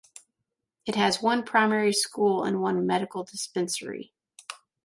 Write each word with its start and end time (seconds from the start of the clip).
It 0.87 0.95
has 0.95 1.21
one 1.21 1.43
primary 1.43 1.93
school 1.93 2.43
and 2.43 2.59
one 2.59 2.87
medical 2.87 3.23
dispensary. 3.23 4.13